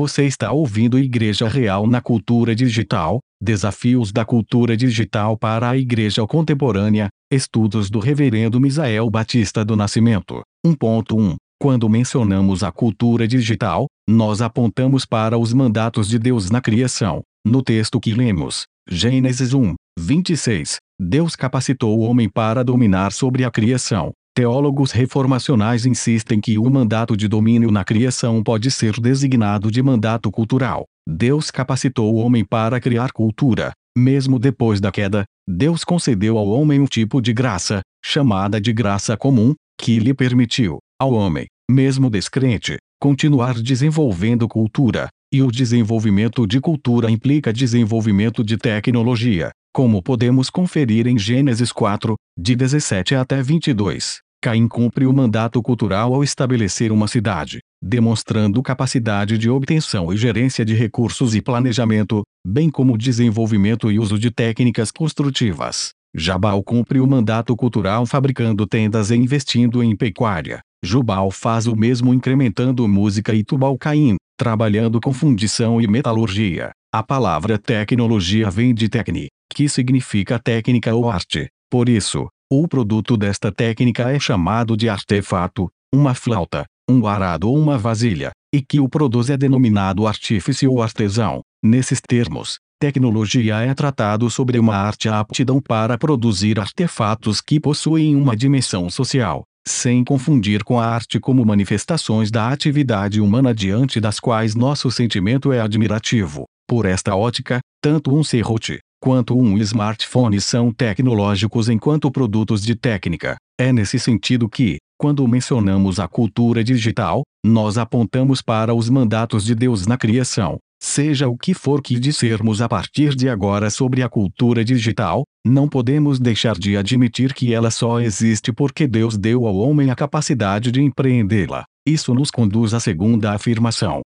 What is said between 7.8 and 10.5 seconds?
do Reverendo Misael Batista do Nascimento.